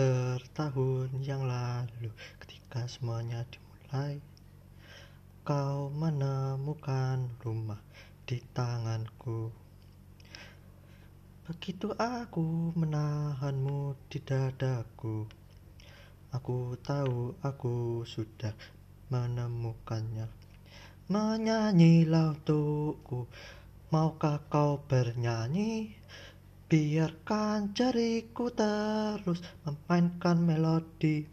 Bertahun 0.00 1.12
yang 1.20 1.44
lalu 1.44 2.08
ketika 2.40 2.88
semuanya 2.88 3.44
dimulai. 3.52 4.16
Kau 5.44 5.92
menemukan 5.92 7.28
rumah 7.44 7.76
di 8.24 8.40
tanganku. 8.56 9.52
Begitu 11.44 11.92
aku 12.00 12.72
menahanmu 12.80 13.92
di 14.08 14.24
dadaku 14.24 15.28
Aku 16.32 16.80
tahu 16.80 17.36
aku 17.44 18.00
sudah 18.08 18.56
menemukannya. 19.12 20.32
Menyanyilah 21.12 22.40
untukku 22.40 23.28
Maukah 23.92 24.40
kau 24.48 24.80
bernyanyi? 24.86 25.92
Biarkan 26.70 27.74
jariku 27.74 28.54
terus 28.54 29.42
memainkan 29.66 30.38
melodi. 30.38 31.26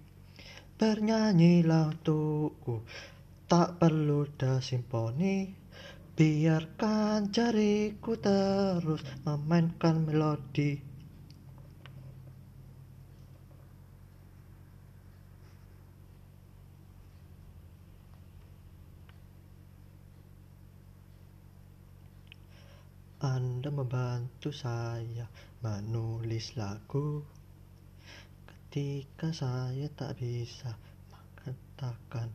Bernyanyilah 0.78 1.94
untukku 1.94 2.82
Tak 3.46 3.78
perlu 3.78 4.26
dah 4.34 4.58
simfoni 4.58 5.50
Biarkan 6.18 7.30
jariku 7.30 8.18
terus 8.18 9.06
memainkan 9.26 10.10
melodi 10.10 10.87
Anda 23.18 23.74
membantu 23.74 24.54
saya 24.54 25.26
menulis 25.66 26.54
lagu. 26.54 27.26
Ketika 28.46 29.34
saya 29.34 29.90
tak 29.90 30.22
bisa 30.22 30.78
mengatakan 31.10 32.30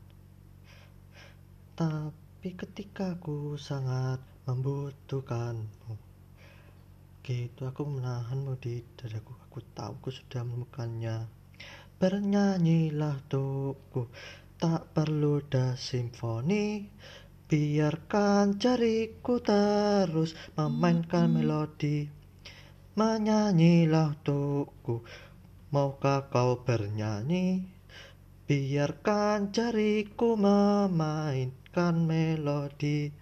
Tapi 1.78 2.48
ketika 2.58 3.14
aku 3.14 3.54
sangat 3.54 4.18
membutuhkanmu 4.50 5.94
Gitu 7.22 7.62
aku 7.62 7.86
menahanmu 7.86 8.58
di 8.58 8.82
dadaku 8.98 9.38
Aku 9.46 9.62
tahu 9.78 10.02
aku 10.02 10.10
sudah 10.10 10.42
menemukannya. 10.42 11.30
Bernyanyilah 12.02 13.22
tuku 13.30 14.10
Tak 14.58 14.90
perlu 14.90 15.46
dah 15.46 15.78
simfoni 15.78 16.90
Biarkan 17.52 18.56
jariku 18.56 19.36
terus 19.44 20.32
memainkan 20.56 21.28
melodi. 21.28 22.08
Menyanyilah 22.96 24.16
untukku. 24.16 25.04
Maukah 25.68 26.32
kau 26.32 26.64
bernyanyi? 26.64 27.60
Biarkan 28.48 29.52
jariku 29.52 30.32
memainkan 30.40 32.08
melodi. 32.08 33.12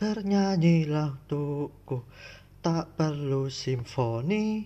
Bernyanyilah 0.00 1.20
untukku 1.20 2.08
Tak 2.62 2.94
perlu 2.94 3.50
simfoni 3.50 4.62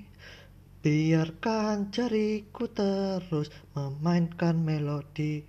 Biarkan 0.85 1.89
jariku 1.89 2.69
terus 2.69 3.49
memainkan 3.73 4.61
melodi. 4.61 5.41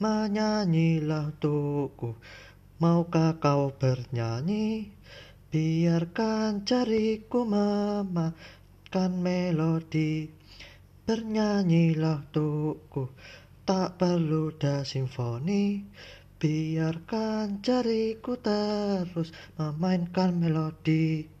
Menyanyilah 0.00 1.36
untukku 1.36 2.16
Maukah 2.80 3.36
kau 3.36 3.68
bernyanyi? 3.76 4.96
Biarkan 5.52 6.64
jariku 6.64 7.44
memainkan 7.44 9.12
melodi. 9.20 10.32
Bernyanyilah 11.04 12.32
untukku 12.32 13.12
Tak 13.68 14.00
perlu 14.00 14.56
dah 14.56 14.88
simfoni. 14.88 15.84
Biarkan 16.40 17.60
jariku 17.60 18.40
terus 18.40 19.36
memainkan 19.60 20.32
melodi 20.40 21.34